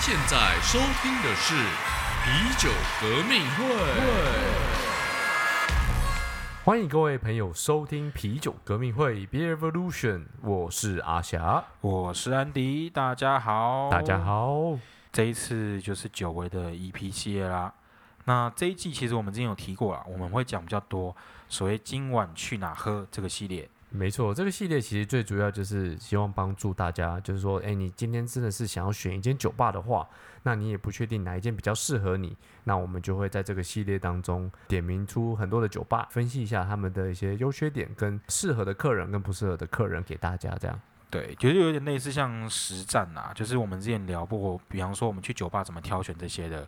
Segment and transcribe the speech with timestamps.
[0.00, 1.54] 您现在收听的是
[2.24, 2.70] 啤酒
[3.02, 3.64] 革命会。
[6.64, 14.18] 欢迎各位朋友收听啤酒革命会 Beer Revolution，我是阿霞，我是安迪，大家好，大家。
[14.20, 14.78] 好。
[15.12, 17.74] 这一次就是久违的 EP 系列啦。
[18.24, 21.14] 那这一季其实我们之前有提过啦，我们会讲比较多
[21.46, 23.68] 所谓今晚去哪喝这个系列。
[23.92, 30.08] 没错，这个系列其实最主要就是希望帮助大家，就是说，哎，你今天真的是想要选一间酒吧的话，
[30.44, 40.80] 那你也不确定哪一间比较适合你，那我们就会在这个系列当中点名出很多的酒吧，分析一下他们的一些优缺点跟适合的客人跟不适合的客人给大家这样。
[41.10, 46.64] 对，就是有点类似像实战啊，就是我们之前聊过，比方说我们去酒吧怎么挑选这些的，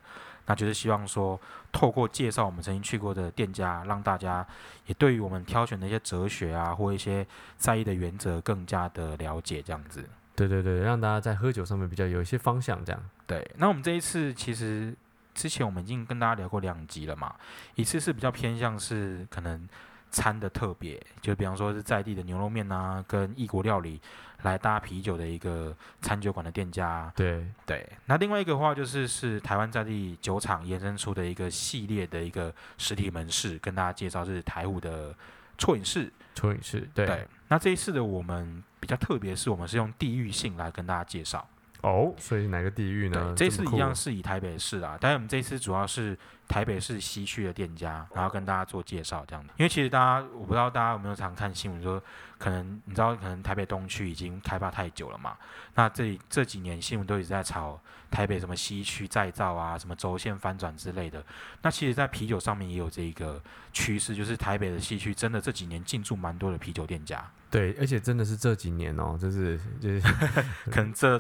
[0.47, 1.41] 那就是希望说
[1.71, 4.47] 透过介绍我们曾经去过的店家，让大家
[4.87, 7.27] 也对于我们挑选的一些哲学啊，或一些
[7.57, 10.05] 在意的原则更加的了解，这样子。
[10.35, 13.03] 对对对，让大家在喝酒上面比较有一些方向这样。
[13.27, 14.95] 对，那我们这一次其实
[15.35, 17.35] 之前我们已经跟大家聊过两集了嘛，
[17.75, 19.69] 一次是比较偏向是可能
[20.13, 24.01] 餐的特别，就比方说是在地的牛肉面啊，跟异国料理
[24.43, 27.11] 来搭啤酒的一个餐酒馆的店家。
[27.17, 35.15] 对，对，那另外一个话就是是台湾在地酒厂延伸出的一个系列的一个实体门市，跟大家介绍是台虎的
[35.59, 36.13] 错饮室。
[36.35, 37.07] 错饮室，对。
[37.07, 41.49] 对，那这一次的我们比较特别，是我们是用地域性来跟大家介绍。
[41.83, 43.35] 哦，所以哪个地域呢？
[43.37, 46.17] 对，这次一样是以台北市啊，但是我们这次主要是
[46.53, 49.55] 台北市西区的店家，然后跟大家做介绍这样的。
[49.57, 52.03] 因为其实大家，我不知道大家有没有常看新闻说，
[52.37, 55.35] 可能你知道，可能台北东区已经开发太久了嘛，
[55.75, 61.25] 那这这几年新闻都一直在炒台北什么西区再造啊，什么轴线翻转之类的。
[61.63, 70.01] 那其实，在啤酒上面也有这一个趋势，就是台北的西区真的这几年进驻蛮多的啤酒店家，对，而且真的是这几年哦，就是就是
[70.71, 71.19] 可能这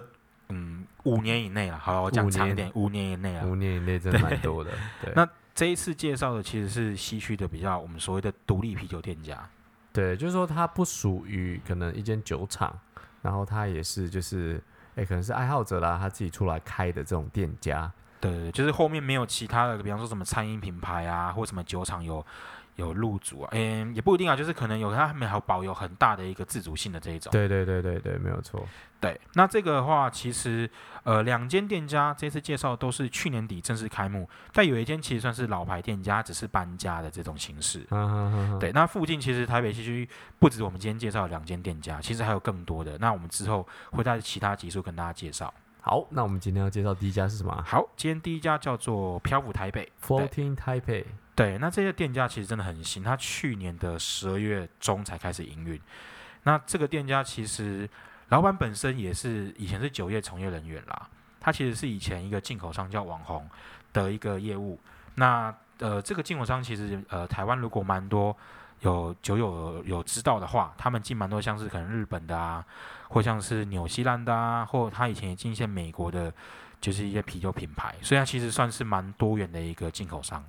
[0.53, 1.79] 嗯五年以内了。
[1.79, 3.45] 好了，我讲长一点，五年以内啊。
[3.47, 4.71] 五年以内真的蛮多的。
[5.03, 9.49] 对，那这一次介绍的其实是西区的比较我们所谓的独立啤酒店家。
[9.93, 12.79] 对，就是说它不属于可能一间酒厂，
[13.21, 14.63] 然后它也是就是，
[14.95, 17.91] 哎，可能是爱好者啦，他自己出来开的这种店家。
[18.21, 22.25] 对就是后面没有其他的，比方说什么餐饮品牌啊，或什么酒厂有
[22.77, 27.31] 有入主啊，嗯，也不一定啊，就是可能有他们还有保有很大的一个自主性的这一种。
[27.31, 28.67] 对对对对对，没有错。
[29.01, 30.71] 对，那这个的话，其实
[31.03, 37.85] 呃，两间店家这次介绍都是去年底正式开幕，但有一间其实算是老牌店家，只是搬家的这种形式。
[37.91, 40.09] 嗯对，那附近其实台北西区
[40.39, 42.97] 不止我们今天介绍两间店家，其实还有更多的。
[42.99, 45.53] 那我们之后会在其他集数跟大家介绍。
[45.85, 49.91] 好，那我们今天要介绍第一家是什么啊好，今天第一家叫做漂浮台北。
[50.07, 51.05] 对？Fourteen Taipei。
[51.35, 55.81] 对，那这些店家其实真的很新，它去年的十二月中才开始营运。
[56.45, 57.89] 那这个店家其实
[58.29, 61.09] 老板本身也是以前是酒业从业人员啦，
[61.41, 63.49] 他其实是以前一个进口商叫网红
[63.93, 64.79] 的一个业务。
[65.17, 68.37] 那呃，这个进口商其实呃，台湾如果蛮多
[68.83, 72.65] 有酒友有知道的话，他们进蛮多像是可能日本的啊，
[73.09, 76.33] 或像是纽西兰的啊，或他以前也进一些美国的，
[76.81, 80.45] 就是一些啤酒品牌，所以它其实算是蛮多元的一个进口商。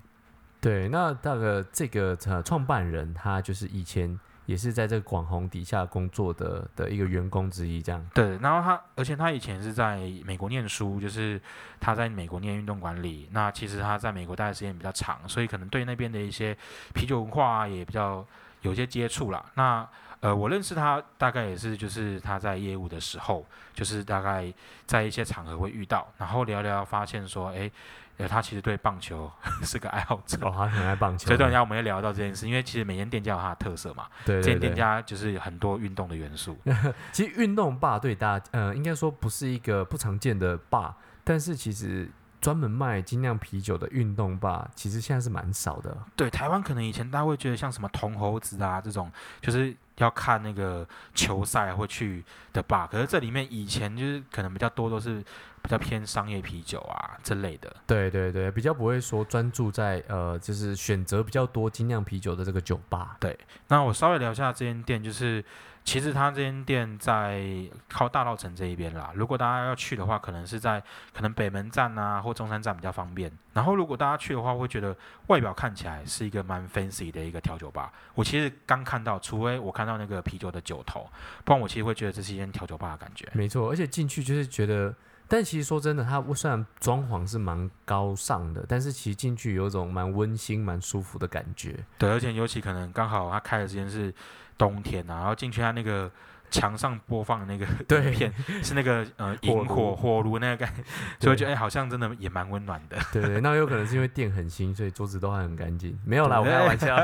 [0.60, 8.06] 对，那那个这个呃创办人他就是以前也是在这个广红底下工作的的一个员工之一，这样。
[8.14, 11.42] 对，然后他，而且他以前是在美国念书，就是
[11.80, 13.30] 他在美国念运动管理。
[13.32, 16.58] 那其实他在美国待的时间比较长，所以可能对那边的一些
[16.94, 18.26] 啤酒文化、也比较
[18.62, 19.46] 有些接触啦。
[19.56, 19.88] 那
[20.20, 24.54] 呃，我认识他大概也是就是他在业务的时候，就是大概
[24.86, 27.70] 在一些场合会遇到，然后聊聊发现说，哎，
[28.18, 29.32] 呃，他其实对棒球
[29.64, 30.38] 是个爱好者。
[30.42, 31.28] 哦，他很爱棒球。
[31.28, 34.78] 所以等一下我们会聊到这件事，因为其实每间店家有它的特色嘛，对对这间店对。
[34.78, 36.58] 家就是很多运动的元素。
[37.12, 42.10] 其实运动吧对大家，呃，应该说不是一个不常见的吧，但是其实
[42.40, 45.98] 专门卖精酿啤酒的运动吧，其实现在是蛮少的。
[46.16, 49.12] 对，台湾可能以前大家会觉得像什么铜猴子啊这种，
[49.42, 52.88] 就是要看那个球赛会去的吧。
[52.92, 55.24] 可是这里面以前就是可能比较多都是
[55.62, 57.74] 比较偏商业啤酒啊这类的。
[57.86, 63.18] 对对对，比较不会说专注在呃，就是选择比较多精酿啤酒的这个酒吧。
[63.20, 63.38] 对
[63.68, 65.44] 那我稍微聊一下这间店，就是
[65.84, 67.44] 其实它这间店在
[67.90, 69.12] 靠大道城这一边啦。
[69.14, 70.82] 如果大家要去的话，可能是在
[71.14, 73.32] 可能北门站啊或中山站比较方便。
[73.54, 74.96] 然后如果大家去的话，会觉得
[75.28, 77.94] 外表看起来是一个蛮 fancy 的一个调酒吧。
[78.16, 81.08] 我其实刚看到，除非我看到那个啤酒的酒头，
[81.46, 83.30] 不然我其实会觉得这是一间调酒吧的感觉。
[83.34, 84.94] 没错，而且进去就是觉得，
[85.28, 91.78] 但其实说真的，它虽然装潢是蛮高尚的，但是其实进去有种蛮温馨、蛮舒服的感觉。
[91.98, 94.14] 对，而且尤其可能刚好它开的时间是
[94.58, 96.12] 冬天啊，然后进去它那个
[96.54, 97.66] 墙上播放的那个
[98.14, 98.32] 片
[98.64, 100.84] 是那个呃萤火火炉那个感觉，
[101.20, 102.98] 所以我觉得哎、好像真的也蛮温暖的。
[103.12, 106.00] 对对，那有可能是因为店很新，所以桌子都还很干净。
[106.06, 106.96] 没有啦，我开玩笑。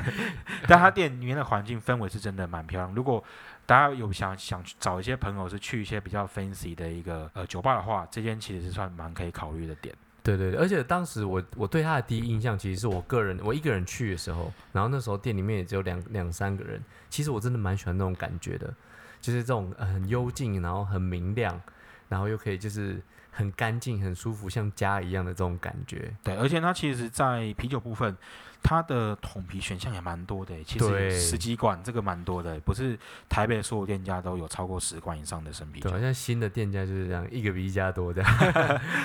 [0.68, 2.94] 但他店里面的环境氛围是真的蛮漂亮。
[2.94, 3.24] 如果
[3.64, 9.94] 大家有想想去找一些朋友是去一些比较 fancy 的一个呃酒吧的话，这间其实是算蛮可以考虑的点。
[10.22, 16.80] 对对对，而且当时我我对他的第一印象，其实是我个人我一个人去的时候，然后那时候店里面也只有两两三个人，
[17.10, 18.72] 其实我真的蛮喜欢那种感觉的，
[19.20, 21.60] 就是这种很幽静，然后很明亮，
[22.08, 26.14] 然后又可以就是很干净、很舒服，像家一样的这种感觉。
[26.22, 28.16] 对，而且它其实，在啤酒部分，
[28.62, 30.62] 它的桶皮选项也蛮多的。
[30.64, 32.98] 其实十几罐这个蛮多的，不是
[33.28, 35.98] 台北所有店家都有超过十罐以上的生啤酒对，好。
[35.98, 38.30] 像新的店家就是这样，一个比一家多这样。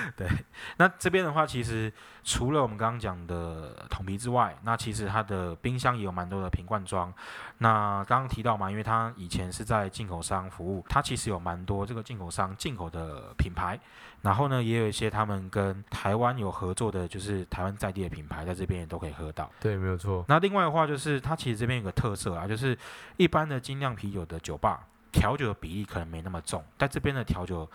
[0.77, 1.91] 那这边的话，其实
[2.23, 7.13] 除了我们刚刚讲的桶皮之外，那其实它的冰箱也有蛮多的瓶罐装。
[7.59, 13.79] 那刚刚提到嘛，因为它以前是在进口商服务，它其实有蛮多这个进口商进口的品牌。
[14.21, 19.46] 然后呢，也有一些他们跟台湾有合作的，就是台湾在地的品牌，在这边也都可以喝到。
[19.59, 20.23] 对，没有错。
[20.27, 22.77] 那另外的话，就是它其实这边有个特色啊，就是
[23.17, 27.67] 一般的精酿啤酒的酒吧调酒的比例可能没那么重，但这边的调酒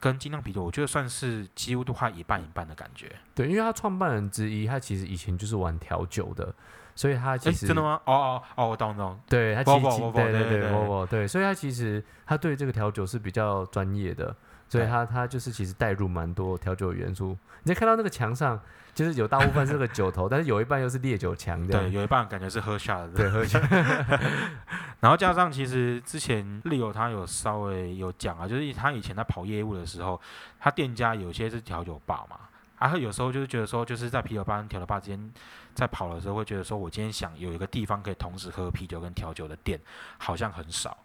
[0.00, 3.14] 跟精酿啤酒，我觉得算是几乎都快一半一半的感觉。
[3.34, 6.54] 对，因为他创办人之一，他其实以前就是玩调酒的，
[7.00, 7.98] 所以他其哎，实真的吗？
[8.04, 9.18] 哦哦哦，我懂懂。
[9.26, 9.80] 对他其实
[10.12, 14.36] 对对对对对对，所以他其实他对这个调酒是比较专业的，
[14.68, 17.34] 所以他他就是其实带入蛮多调酒元素。
[17.62, 18.60] 你再看到那个墙上，
[18.94, 23.08] 就是有大部分是那个酒头， 但是有一半又是烈酒墙的对，有一半感觉是喝下的。
[23.14, 24.20] 对，喝起来
[25.00, 30.20] 然后加上其实之前利友他有稍微有讲啊，就是他以前在跑业务的时候，
[30.58, 32.36] 他店家有些是调酒吧嘛，
[32.80, 35.32] 然后有时候就是觉得说，就是在啤酒吧跟调酒吧之间
[35.74, 39.78] 在跑的时候，会觉得说我今天想有一个地方可以同时喝啤酒跟调酒的店，
[40.16, 40.96] 好像很少，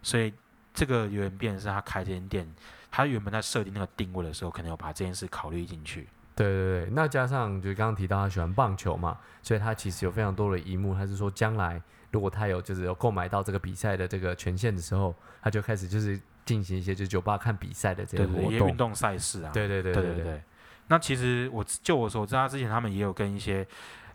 [0.00, 0.32] 所以
[0.72, 2.48] 这个有点变成是他开这间店，
[2.90, 6.08] 他原本在设定那个定位的时候，可能有把这件事考虑进去。
[6.36, 11.80] 对对对，那加上就是刚刚提到他喜欢棒球嘛，所以他其实有非常多的一幕，他是说将来
[12.10, 18.76] 如果他有就是有购买到这个比赛的这个权限的时候，他就开始就是进行一些就是酒吧看比赛的这些活动运。
[18.76, 20.42] 动赛事啊，对对对对对对对。
[20.88, 23.66] 那其实我就我所知，他之前他们也有跟一些，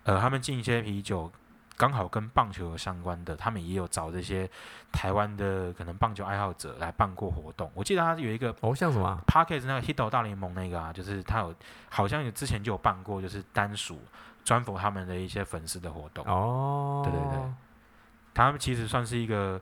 [0.04, 1.32] 呃，他们进一些啤酒，
[1.76, 4.50] 刚好跟棒球有相关的，他们也有找这些
[4.92, 7.72] 台湾的可能棒球爱好者来办过活动。
[7.74, 11.56] 我记得他有一个哦，像什么啊？p a r k e s 那个 Hito 大联盟那个啊，就是他有
[11.90, 14.00] 好像有之前就有办过，就是单属
[14.44, 16.26] 专服他们的一些粉丝的活动。
[16.26, 17.52] 哦，对对对
[18.34, 19.60] 他们其实算是一个，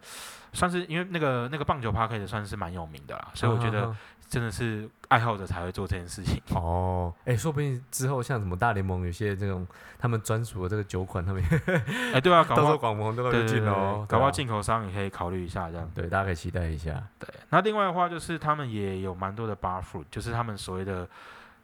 [0.53, 3.95] 算是因为那个那个棒球 p a r k e s 算是蛮有名的啦，所以我觉得
[4.29, 6.41] 真的是爱好者才会做这件事情。
[6.49, 9.65] 哦，哎，说不定之后像什么大联盟有些这种
[9.97, 15.89] 他们专属的这个酒款，他们也哎，对啊， 搞到时候不好广盟都会对对对对进哦，搞不好对啊进口商也可以考虑一下这样。
[15.95, 17.01] 对，大家可以期待一下。
[17.17, 21.07] 对，那另外的话就是他们也有蛮多的 bar food，就是他们所谓的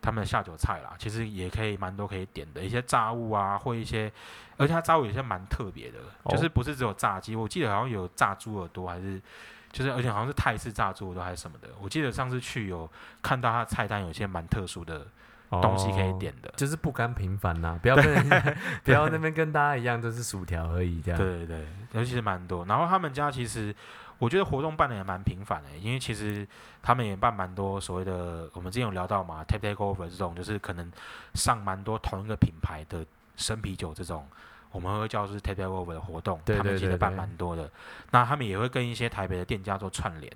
[0.01, 4.12] 他们的下酒菜啦，其实也可以蛮多可以点的一些炸物啊，或一些，
[4.57, 9.21] 而且它炸物有些蛮特别的，哦就是不是只有炸鸡，我记得好像有炸猪耳朵，还是
[9.74, 12.88] 就是而且好像是泰式炸猪耳朵还是什么的，我记得上次去有
[13.24, 15.08] 看到它的菜单有些蛮特殊的
[15.50, 16.53] 东西可以哦点的。
[16.56, 18.30] 就是不甘平凡呐、不要跟
[18.86, 21.20] 不要那边跟大家一样都是薯条而已这样。
[21.20, 22.63] 对对对，尤其是蛮多。
[22.65, 23.75] 然后他们家其实
[24.20, 26.48] 我觉得活动办的也蛮频繁的，因为其实
[26.84, 30.92] 他们也办蛮多所谓的，我们之前有聊到嘛，take take over 这种，就是可能
[31.34, 33.03] 上蛮多同一个品牌的
[33.36, 34.24] 生啤酒这种。
[34.74, 37.72] 我们会叫是 tap take over 的活动，对他们其实办蛮多的。
[38.12, 40.30] 那他们也会跟一些台北的店家做串联。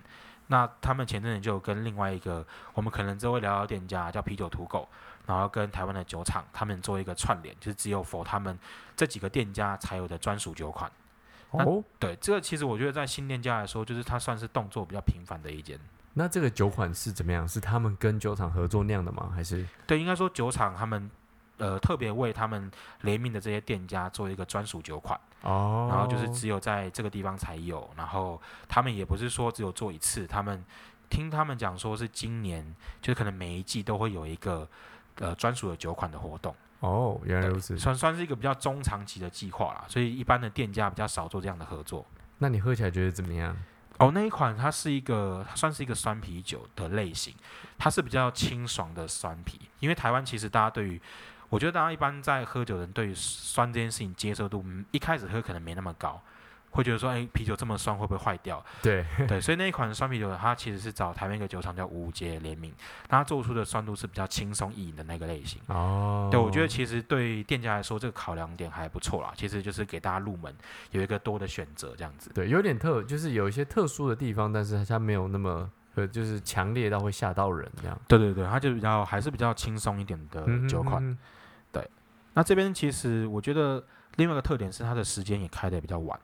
[0.49, 4.87] 那他们前阵子就有跟另外一个，我们可能之后会聊到店家叫啤酒土狗，
[5.25, 8.57] 然后跟台湾的酒厂他们做一个串联，就是只有 for 他们
[8.95, 10.89] 这几个店家才有的专属酒款。
[11.51, 15.77] 哦，对，这个其实我觉得在新店家来说，就是它算是动作比较频繁的一间。
[16.13, 17.47] 那这个酒款是怎么样？
[17.47, 19.31] 是他们跟酒厂合作酿的吗？
[19.35, 21.11] 还是对，应该说酒厂他们
[21.57, 22.71] 呃特别为他们
[23.01, 25.87] 联名的这些店家做一个专属酒款，哦？
[25.91, 30.63] 然后就是只有在这个地方才有，然后他们也不是说只有做一次，他们
[31.09, 34.67] 听他们讲说是今年就是可能每一季都会有一个
[35.19, 37.77] 呃专属的酒款的活动，哦，原来如此。
[37.77, 42.05] 算算是一个比较中长期的计划啦，所以一般的店家比较少做这样的合作。
[42.39, 43.57] 那你喝起来觉得怎么样？
[43.97, 47.33] 哦，那一款它是一个，它算是一个酸啤酒的类型，
[47.79, 49.59] 它是比较清爽的酸啤。
[49.79, 51.01] 因为台湾其实大家对于，
[51.49, 56.21] 我觉得大家一般在喝酒的人对于酸这件事情接受度，嗯一开始喝可能没那么高，
[56.71, 58.63] 会觉得说，哎，啤酒这么酸会不会坏掉？
[58.81, 62.73] 对，对，所以那一款酸啤酒它其实是找台湾一个酒厂叫五节联名，
[63.07, 65.61] 它做出的酸度是比较轻松易饮的那个类型。
[65.67, 69.31] 哦，对，我觉得其实对店家来说，这个考量点还不错啦。
[69.35, 70.53] 其实就是给大家入门
[70.91, 72.29] 有一个多的选择，这样子。
[72.33, 77.97] 对，有点特，就是有一些特殊的地方，但是它没有那么呃，就是强烈到会吓到人这样。
[78.07, 81.01] 对对对，它就比较还是比较轻松一点的酒款。
[81.01, 81.17] 嗯
[82.37, 83.83] 那这边其实我觉得
[84.17, 86.19] 另外一个特点是它的时间也开的比较晚。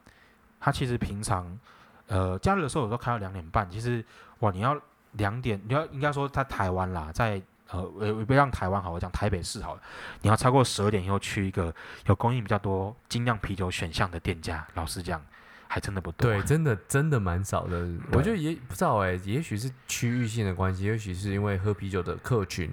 [0.59, 1.59] 它其实平常
[2.05, 4.05] 呃假日的时候有时候开到两点半，其实
[4.41, 4.79] 哇你要
[5.13, 7.41] 两点你要应该说在台湾啦，在
[7.71, 9.81] 呃呃不要让台湾好，我讲台北市好了，
[10.21, 11.73] 你要超过十二点以后去一个
[12.05, 15.19] 有供应比较多精酿啤酒选项的店家，老实讲
[15.67, 16.29] 还真的不多。
[16.29, 17.89] 对，真的真的蛮少的。
[18.11, 22.71] 我觉得也不知道哎、也许是区域性的关系，也许是因为喝啤酒的客群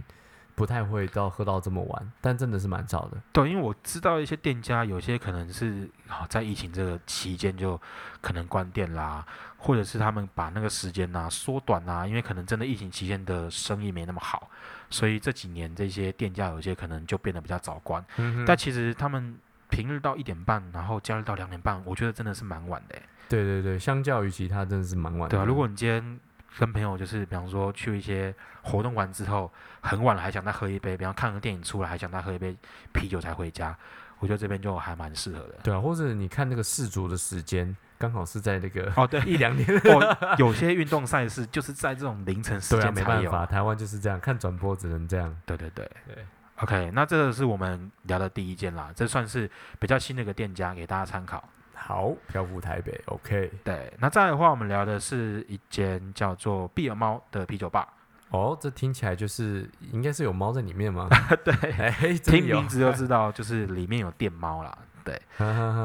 [0.60, 3.16] 不太会到喝到这么晚，但真的是蛮少的。
[3.32, 7.80] 对，因为我知道一些店家有些可能是啊在疫情这个期间就
[8.20, 9.26] 可能关店啦，
[9.56, 14.50] 或者是他们把那个时间呐、缩短啦，因为可能真的疫情期间的生意没那么好，
[14.90, 18.04] 所以这几年这些店家有些可能就变得比较早关。
[18.18, 19.36] 嗯但其实他们
[19.70, 23.02] 平日到一点半，然后假日到两点半，我觉得真的是蛮晚的欸。
[23.28, 25.28] 对对对，相较于其他真的是蛮晚的。
[25.28, 26.20] 对啊，如果你今天
[26.58, 32.56] 跟朋友就是比方说去一些活动完之后很晚了还想再喝一杯，比方看个电影出来还想再喝一杯
[32.92, 33.76] 啤酒才回家，
[34.18, 35.54] 我觉得这边就还蛮适合的。
[35.62, 39.68] 对啊，或者你看那个世足的时间，刚好是在那个哦，对，一两点。
[39.84, 42.92] 哦， 有些运动赛事就是在这种凌晨时间才有。
[42.94, 45.34] 没办法，台湾就是这样，看转播只能这样。
[45.46, 46.24] 对对对对
[46.56, 51.42] OK，那这个是我们聊的第一间啦，这算是比较新的一个店家，给大家参考。
[51.82, 53.50] 好，漂浮台北，OK。
[53.64, 57.88] 对，那再来的话，我们聊的是一间叫做碧尔猫的啤酒吧。
[58.28, 61.08] 哦，这听起来就是应该是有猫在里面吗？
[61.42, 64.78] 对，听名字就知道，就是里面有电猫啦。
[65.04, 65.20] 对，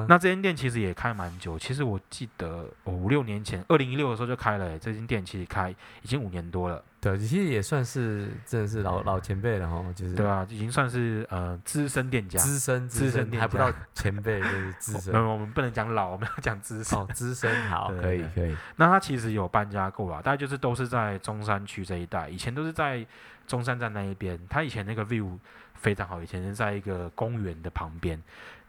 [0.07, 5.69] 那这间店其实也开蛮久，其实我记得我五六年前，二零一六的时候就开了欸，这间店其实开
[6.01, 6.83] 已经五年多了。
[6.99, 12.39] 对，其实也算是真的是老老前辈了哈，就是对啊，已经算是呃资深店家。
[12.39, 15.13] 资深资深店家还不到前辈，就是资深。
[15.13, 16.97] 有，我们不能讲老，我们要讲资深。
[16.97, 18.55] 哦，资深好，可以可以。
[18.77, 23.05] 那他其实有搬家过啊，大概就是都是在中山区这一带，以前都是在
[23.45, 24.39] 中山站那一边。
[24.49, 25.37] 他以前那个 view
[25.75, 28.19] 非常好，以前是在一个公园的旁边。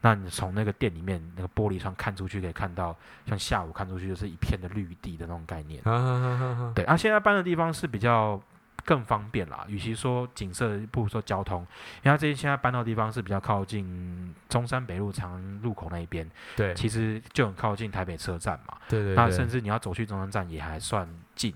[0.01, 5.83] 那你从那个店里面那个玻璃窗看出去，可以看到像下午看出去就是一片的绿地的那种概念。
[6.75, 8.41] 对，啊，现在搬的地方是比较
[8.85, 11.63] 更方便啦，与其说景色，不如说交通，
[12.05, 18.77] 因为它这些现在搬到的地方是比较靠近中山北路长安路口那一边，对其实就很靠近台北车站嘛。
[18.89, 21.53] 对对对，那甚至你要走去中山站也还算近，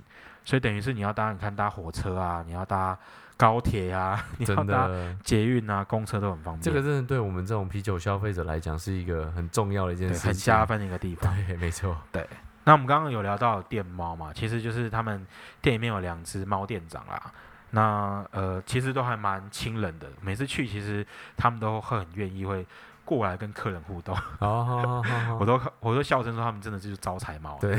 [0.51, 2.99] 所以等于是你要搭，你看搭火车啊，你要搭
[3.37, 4.91] 高铁啊，你要真搭，
[5.23, 11.33] 捷运啊，公车都很方便，这个真的对我们这种啤酒消费者来讲是一个很重要的一件事情，很加分的一个地方。
[11.47, 11.97] 对，没错。
[12.11, 12.29] 对
[12.65, 15.25] 那我们刚刚有聊到电猫嘛，其实就是他们
[15.63, 17.33] 店里面有两只猫店长啦。
[17.71, 22.67] 那呃，其实都还蛮亲人的，每次去其实他们都会很愿意会
[23.05, 25.03] 过来跟客人互动，好好好好。
[25.03, 27.59] 好，我都我都笑称说他们真的就是招财猫。
[27.61, 27.77] 对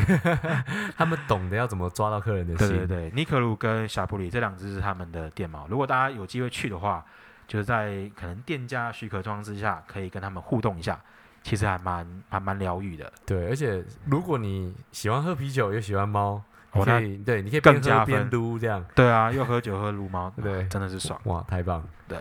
[0.98, 2.68] 他们懂得要怎么抓到客人的心。
[2.68, 2.78] 对。
[2.86, 3.10] 对。
[3.10, 5.66] 对，尼克鲁跟小布里这两只是他们的电猫。
[5.70, 7.06] 如果大家有机会去的话，
[7.48, 11.00] 就是在可能店家许可状况之下，可以跟他们互动一下，
[11.44, 13.12] 其实还蛮还蛮疗愈的。
[13.26, 16.42] 对，而且如果你喜欢喝啤酒也喜欢猫，
[16.74, 21.20] 你哦可以对，你可以更边喝边加分撸这样，对啊，又喝酒喝撸猫，对真的是爽。
[21.26, 21.84] 哇，太棒！
[22.08, 22.18] 对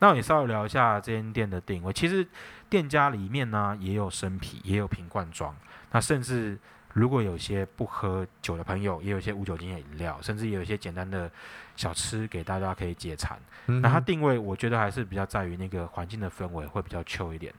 [0.00, 1.92] 那我也稍微聊一下这间店的定位。
[1.92, 2.26] 其实
[2.68, 5.54] 店家里面呢也有生啤，也有瓶罐装。
[5.92, 6.58] 那甚至
[6.92, 11.30] 如果有些不喝酒的朋友，也有一些无酒精的饮料，甚至也有一些简单的
[11.76, 13.38] 小吃给大家可以解馋。
[13.68, 17.52] 嗯那它定位，我觉得还是比较在于那个环境的氛围会比较 chill 一点。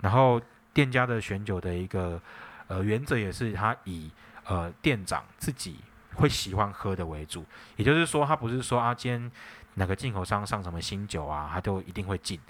[0.00, 0.40] 然后
[0.72, 2.20] 店家的选酒的一个
[2.68, 4.10] 呃原则也是，它以
[4.48, 5.76] 呃店长自己
[6.14, 7.44] 会喜欢喝的为主，
[7.76, 9.30] 也就是说，他不是说啊，今天
[9.74, 12.40] 哪个进口商上什么新酒啊，他都一定会进。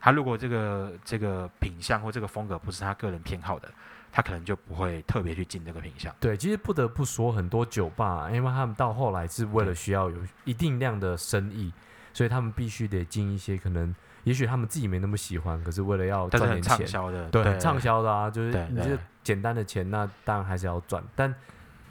[0.00, 3.72] 他如果这个这个品相或这个风格不是他个人偏好的，
[4.12, 6.14] 他可能就不会特别去进这个品相。
[6.20, 11.72] 对，其实不得不说，很多酒吧，因为他们到后来是为了需要有一定量的生意，
[12.12, 21.02] 所以他们必须得进一些可能，也许他们自己没那么喜欢，可是为了要赚点钱，畅销的，对，很畅销的啊，就是你这简单的钱，那当然还是要赚。
[21.14, 21.32] 但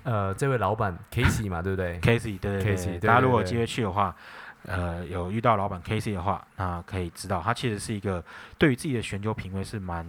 [0.04, 4.14] 呃，这位老板 Casey 嘛，对不对？Casey，对对 Casey，大家如果有机会去的话，
[4.66, 8.24] 呃，有遇到老板 Casey 的话，那可以知道他其实是一个
[8.58, 10.06] 对于自己的选酒品味是蛮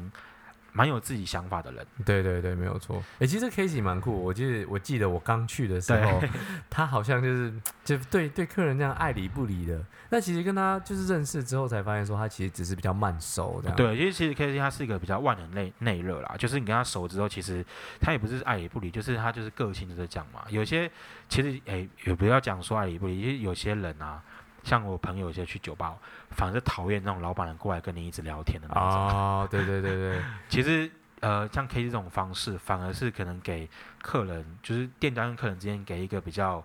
[0.74, 1.86] 蛮有自己想法的人。
[2.04, 3.02] 对对对，没有错。
[3.20, 6.20] 哎、其实 k a s e y 蛮酷，我记得我记得我刚去的时候，
[6.68, 7.54] 他好像就是
[7.84, 9.80] 就对对客人这样爱理不理的。
[10.10, 13.76] 那其实跟他就是认识之后才发现，说他其实只是比较慢熟这样。
[13.76, 17.64] 对，因为其实 K C 他是一个比较万人内内热啦，就是你跟他熟之后，其实
[18.00, 20.42] 他也不是爱理不理，就是他就是个性就是这样嘛。
[20.48, 20.90] 有些
[21.28, 24.22] 其实诶、也不要讲说爱理不理，因为有些人啊，
[24.64, 25.94] 像我朋友有些去酒吧，
[26.30, 28.82] 反而是讨厌那种老板人过来跟你一直聊天的那种。
[28.82, 30.90] 哦，对对对对， 其实
[31.20, 33.68] 呃，像 K C 这种方式，反而是可能给
[34.02, 36.64] 客人，就是店家跟客人之间给一个比较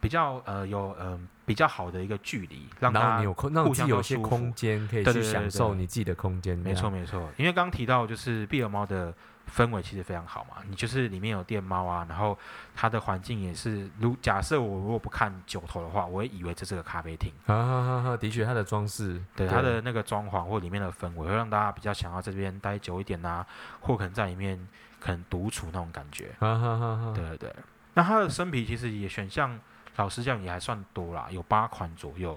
[0.00, 6.58] 比较呃有嗯、比较好的一个距离，让他你有空，让互相自己有些空间可以去享受你自己的空间。
[6.58, 9.14] 没错，没错，因为刚刚提到就是碧尔猫的
[9.52, 12.36] 氛围其实非常好嘛，你就是里面有电猫啊，然后
[12.74, 23.44] 它的环境也是，如假设我如果不看九头的话，我会以为这是个咖啡厅，哈哈哈哈，的确，它的装饰，对它的那个装潢或里面的氛围，会让大家比较想要在这边待久一点呐、
[23.80, 24.58] 或可能在里面
[24.98, 27.54] 可能独处那种感觉，啊哈哈哈，对对对。
[27.94, 29.56] 那它的生啤其实也选项，
[29.96, 32.36] 老实讲也还算多啦，有八款左右。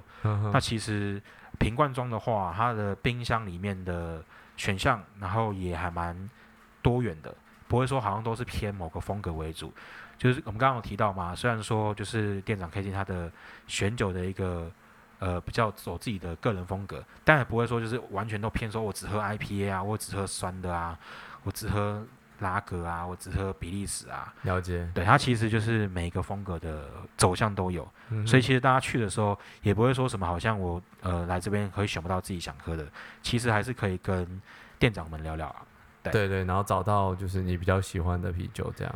[0.53, 1.19] 那其实
[1.57, 4.23] 瓶罐装的话，它的冰箱里面的
[4.55, 6.29] 选项，然后也还蛮
[6.88, 7.36] 多元的，
[7.67, 9.74] 不会说好像都是偏某个风格为主。
[10.17, 13.29] 就是我们刚刚有提到嘛，虽然说就是店长 K G 他的
[13.67, 14.72] 选酒的一个
[15.20, 20.98] 呃比较走自己的个人风格，但也不会说就是完全都偏说我只喝 IPA 啊，我只喝酸的啊，
[21.44, 22.03] 我只喝
[22.39, 24.34] 拉格啊，我只喝比利时啊。
[24.44, 27.88] 了解，对，它其实就是每一个风格的走向都有。
[28.10, 32.88] 嗯所以其实大家去的时候也不会说什么，好像我呃来这边可以选不到自己想喝的，
[33.22, 34.41] 其实还是可以跟
[34.79, 35.62] 店长们聊聊啊。
[36.11, 38.93] 对对，然后找到就是你比较喜欢的啤酒，这样。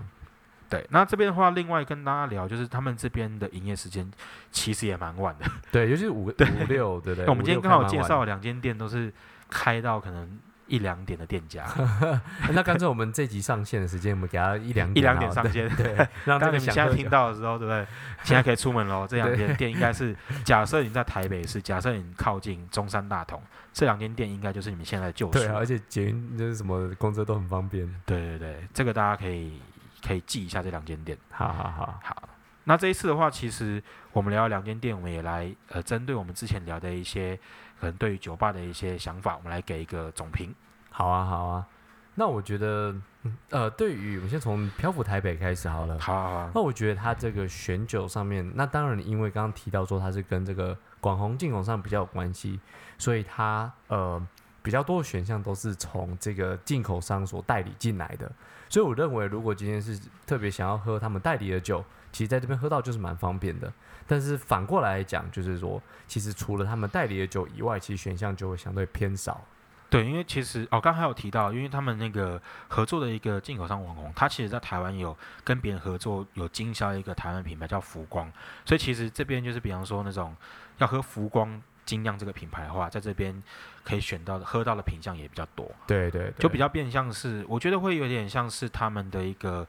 [0.70, 4.10] 对，那这边的话，另外跟大家聊，就是他们这边的营业时间
[4.51, 5.46] 其实也蛮晚的。
[5.70, 6.32] 对，尤其是五五
[6.70, 7.27] 六，对不对？
[7.27, 9.12] 我们今天刚好介绍两间店都是
[9.50, 10.39] 开到可能
[10.72, 11.66] 一两点的店家，
[12.54, 15.68] 那干脆我们这集上线的时间，我们给他一两 一两点上线。
[15.75, 17.86] 对，对 让你们现在听到的时候，对不对？
[18.24, 19.06] 现在可以出门喽。
[19.06, 23.42] 这两间店应该是，假设你在台北市，假设你靠近中山大同，
[23.74, 25.34] 这两间店应该就是你们现在的救赎。
[25.34, 27.86] 对啊，而且捷运就是什么公车都很方便。
[28.06, 29.60] 对对对，这个大家可以
[30.08, 31.18] 可以记一下这两间店。
[31.30, 32.30] 好好好，好，
[32.63, 37.38] 那这一次的话，其实我们聊两间店，我们也来呃，针对我们之前聊的一些
[37.81, 40.53] 可能对于酒吧的一些想法，我们来给一个总评。
[40.91, 41.67] 好啊，好啊。
[42.13, 45.98] 那我觉得，嗯呃，对于我们先从漂浮台北开始好了。
[45.98, 52.59] 好啊好啊，那我觉得它这个选酒上面，那当然因为刚刚提到说它是跟这个广红进口商比较有关系，
[52.98, 54.22] 所以它呃
[54.61, 58.31] 比较多的选项都是从这个进口商所代理进来的。
[58.70, 63.72] 所以我认为，如果今天是特别想要喝他们代理的酒，其实在这边喝到就是蛮方便的。
[64.08, 69.42] 但是反过来讲，就是说，其实除了他们代理的酒以外，其实选项就会相对偏少。
[69.90, 78.32] 对，因为其实哦，刚才有提到，因为他们那个合作的一个进口商网红，他其实在台湾有跟别人合作，有经销一个台湾品牌叫浮光，
[78.66, 80.34] 所以其实这边就是比方说那种
[80.78, 83.44] 要喝浮光精酿这个品牌的话，在这边
[83.84, 85.70] 可以选到的喝到的品相也比较多。
[85.88, 89.68] 对对对，就比较变相是，我觉得会有点像是他们的一个，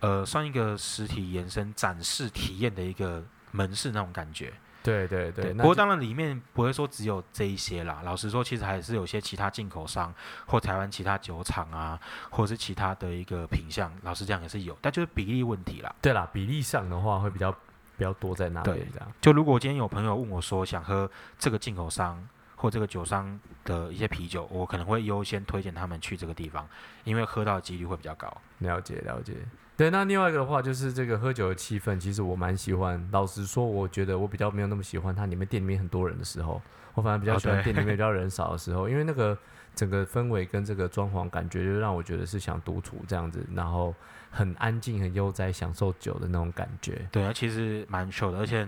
[0.00, 4.52] 呃，算一个实体延伸展示体验的一个门市那种感觉。
[4.82, 5.52] 对对对。
[5.54, 10.14] 不过当然里面不会说只有这一些啦，老实说，其实还是有些其他进口商
[10.46, 11.98] 或台湾其他酒厂啊，
[12.30, 15.92] 或者是其他的一个品相，老实讲也是有，但就是比例问题啦。
[16.00, 19.12] 对啦，比例上的话会比较比较多在那里对这样。
[19.20, 26.68] 就如果今天有朋友问我说想喝这个进口商或这个酒商的一些啤酒，我可能会优先推荐他们去这个地方，
[27.02, 28.32] 因为喝到的几率会比较高。
[28.58, 29.34] 了解了解。
[29.76, 33.06] 对，那另外一个的话就是这个喝酒的气氛，其实我蛮喜欢。
[33.12, 36.62] 老实说，我觉得我比较没有那么喜欢它里面店里面很多人的时候，
[36.94, 39.36] 我反而比较哦喜欢店里面比 较人少的时候，因为那个
[39.74, 43.94] 整个氛围跟这个装潢感觉，就让我觉得是想独处这样子，然后
[44.30, 47.06] 很安静、很悠哉，享受酒的那种感觉。
[47.12, 48.66] 对啊，其实蛮 show 的，而且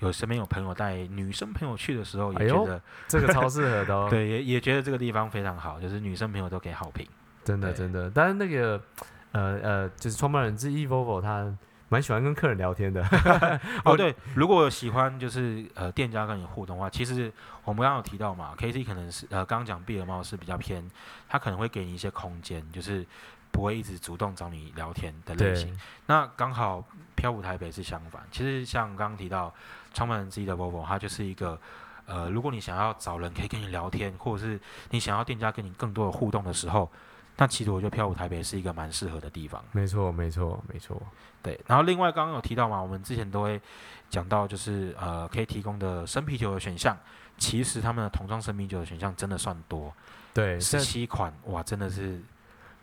[0.00, 4.08] 有身边有朋友带女生朋友去的时候，也觉得、这个超适合的哦。
[4.10, 7.06] 对，也也觉得这个地方非常好，就是女生朋友都给好评。
[7.44, 8.80] 真的真的，但是那个
[9.32, 11.52] 呃呃，就是创办人之一 Vovo 他
[11.88, 13.02] 蛮喜欢跟客人聊天的。
[13.84, 17.32] 哦，对，如果喜欢就是呃店家跟你互动的话，其实
[17.64, 20.88] 我们刚刚有提到嘛，K C 可能是呃刚刚讲碧尔猫是比较偏，
[21.28, 23.06] 他可能会给你一些空间，就是
[23.50, 25.78] 不会一直主动找你聊天的类型。
[26.06, 29.54] 那刚好漂浮台北是相反，其实像刚刚提到
[29.94, 31.58] 创办人之一的 Vovo，他就是一个。
[32.10, 36.90] 呃，如果你想要找人可以跟你聊天，或者是你想要店家跟你更多的互动的时候，
[37.40, 39.64] 那其实我觉得漂浮台北是一个蛮适合的地方。
[39.70, 41.00] 没错没错没错，
[41.40, 43.60] 对，然后另外刚刚有提到嘛，我们之前都会
[44.10, 46.98] 讲到，就是呃可以提供的生啤酒的选项，
[47.36, 49.94] 其实他们的桶装生啤酒的选项真的算多，
[50.34, 52.20] 对，十这七款，哇，真的是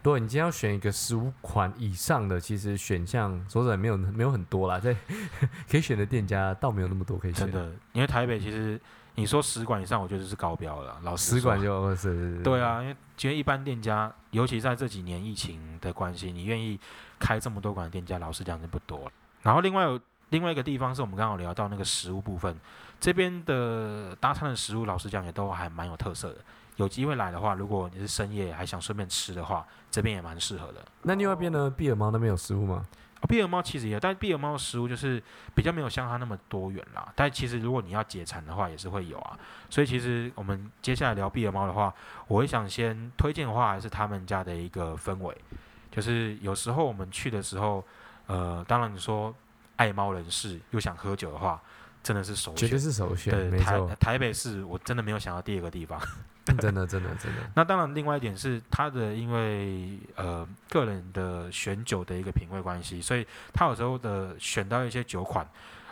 [0.03, 4.95] 如果你今天要选一个十五款以上的，其实选项说实在没有没有很多啦，在
[5.69, 7.51] 可以选的店家倒没有那么多可以选真。
[7.51, 8.79] 的，因为台北其实
[9.15, 10.99] 你说十馆以上，我觉得是高标了。
[11.03, 16.79] 老实十馆就是对，啊，因为其实一般店家，尤其在这几年疫情的关系，你愿意
[17.17, 19.11] 开这么多馆的店家，老实讲就不多。
[19.41, 19.99] 然后另外有
[20.29, 22.59] 另外一个地方是我们刚好聊到那个食物部分，
[23.05, 26.37] 这边的搭餐的食物，老实讲也都还蛮有特色的。
[26.77, 30.83] 有机会来的话，如果你是深夜还想顺便吃的话，这边也蛮适合的。
[31.03, 31.69] 那另外一边呢？
[31.69, 32.83] 毕尔猫那边有食物吗？
[33.21, 35.21] 哦，毕尔猫其实也有，但是毕尔猫的食物就是
[35.53, 37.07] 比较没有像它那么多元啦。
[37.15, 39.37] 但其实如果你要解馋的话，也是会有啊。
[39.69, 41.93] 所以其实我们接下来聊毕尔猫的话，
[42.27, 45.37] 我会想先推荐的话，还是他们家的一个氛围，
[45.91, 47.85] 就是有时候我们去的时候，
[48.25, 49.31] 呃，当然你说
[49.75, 51.61] 爱猫人士又想喝酒的话，
[52.05, 52.79] 真的是首选绝对选。
[52.79, 55.99] 是首选，对，台没错，台北市我真的没有想到第二个地方。
[56.45, 65.43] 真的真的真的， 那当然，另外一点是他的因为呃个人的选酒的一个品味关系，所以他有时候的选到一些酒款，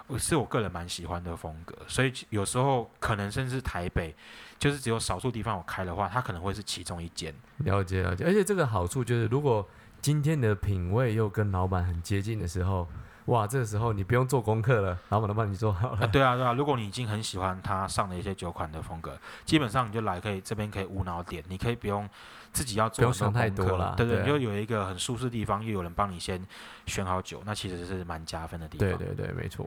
[0.05, 1.75] 呃是我个人蛮喜欢的风格。
[1.87, 4.15] 所以有时候可能甚至台北，
[4.59, 7.33] 就是只有少数地方我开的话，它可能会是其中一间。
[7.57, 8.23] 了解了解。
[8.23, 9.67] 而且这个好处就是，如果
[10.01, 12.87] 今天的品味又跟老板很接近的时候，
[13.25, 16.07] 哇，这个时候你不用做功课了，老板都帮你做好啊，了。
[16.07, 22.09] 对啊，对啊，如果你已经很喜欢他上的一些酒款的风格，基本上你就来可以这边可以无脑点，你可以不用
[22.51, 26.45] 自己要做很多不用想太多啦对对，对啊你就有一个很舒适的地方，又有人帮你先
[26.85, 28.87] 选好酒，那其实是蛮加分的地方。
[28.97, 29.65] 对对对，没错。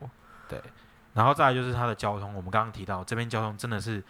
[0.48, 0.60] 对，
[1.14, 4.04] 然后再来就是它的交通，我们刚刚提到这边交通真的是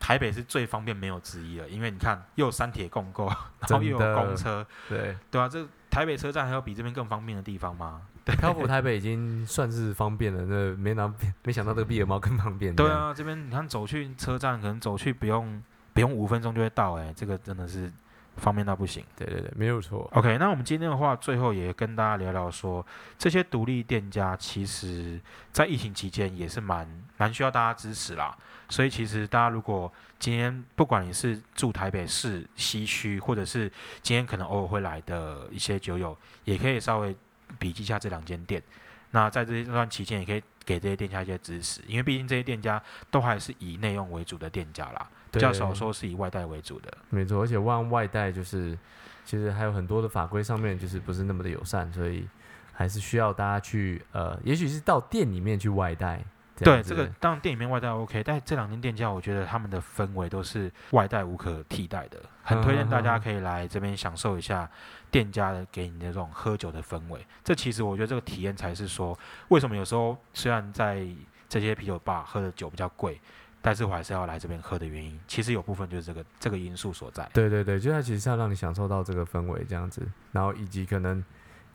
[0.00, 3.26] 台北是最方便没有之一了，因为你看又有三铁共构，
[3.60, 8.00] 然后又有公车，对，对啊，这台北车站还有比这边更方便的地方吗？
[8.24, 12.74] 漂浮台北已经算是方便了，那没拿没想到这个毕尔猫更方便。
[12.74, 17.92] 对， 啊，这边你看走去车站可能走去不用不用五分钟就会到、哎，这个真的是
[18.36, 19.04] 方便到不行。
[19.16, 20.08] 对对对，没有错。
[20.14, 22.86] OK，那我们今天的话，最后也跟大家聊聊说，
[23.18, 28.36] 这些独立店家其实在疫情期间也是蛮蛮需要大家支持啦。
[28.68, 37.14] 所以其实大家如果今天不管你是住台北市西区，或者是今天可能偶尔会来的一些酒友，也可以稍微
[37.58, 38.62] 笔记下这两间店。
[39.10, 46.90] 那在这段期间，也可以给这些店家一些支持，因为毕竟这些店家都还是以内用为主的店家啦，比较少说是以外带为主的。
[47.10, 48.78] 没错，而且万外带就是，
[49.24, 52.26] 其实还有很多的法规上面就是不是那么的友善，所以
[52.72, 56.24] 还是需要大家去呃，也许是到店里面去外带。
[56.56, 64.70] 这对，这个当然店里面外带 OK，但这两间店家我觉得他们的氛围都是外带无可替代的，很推荐大家可以来这边享受一下
[65.10, 67.24] 店家的给你的这种喝酒的氛围。
[67.42, 71.06] 这其实我觉得这个体验才是说，为什么有时候虽然在
[71.48, 73.20] 这些啤酒吧喝的酒比较贵，
[73.60, 77.28] 但是我还是要来这边喝的原因，其实有部分就是这个这个因素所在。
[77.32, 81.24] 对对对，就它其实是要让你享受到这个氛围这样子，然后以及可能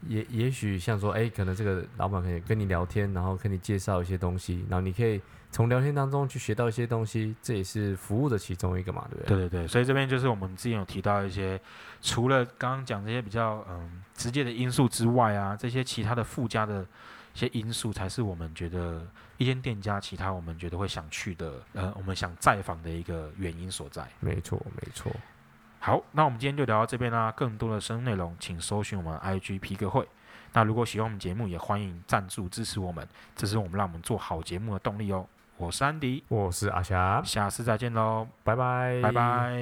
[0.08, 5.20] 也也许像说，哎，可能这个老板可以跟你聊天，然后跟你介绍一些东西，然后你可以
[5.52, 9.38] 从聊天当中去学到一些东西，这也是服务的其中一个嘛，对不对？
[9.38, 11.60] 对对对，所以这边就是我们之前有提到一些，
[12.02, 16.86] 除了刚刚讲这些比较嗯直接的因素之外啊，这些其他的附加的
[17.34, 19.06] 一些因素，才是我们觉得
[19.38, 24.08] 一间店家其他我们觉得会想去的，呃，我们想再访的一个原因所在。
[24.20, 25.12] 没错没错。
[25.88, 27.32] 好，那我们今天就聊到这边啦。
[27.32, 30.06] 更多的深入内容，请搜寻我们 IG 皮革会。
[30.52, 35.26] 那如果喜欢我们节目，也欢迎赞助支持我们，这是我们让我们做好节目的动力哦。
[35.56, 39.56] 我是安迪，我是阿霞，下次再见喽，拜拜，拜拜。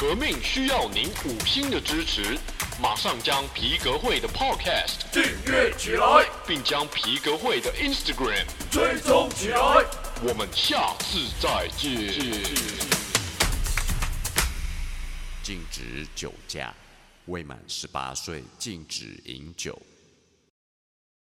[0.00, 2.38] 革命需要您五星的支持，
[2.80, 10.09] 马上将皮革会的 Podcast 订阅起来，并将皮革会的 Instagram，追踪起来。
[10.22, 11.90] 我们下次再见。
[15.42, 16.74] 禁止酒驾，
[17.24, 19.80] 未满十八岁禁止饮酒。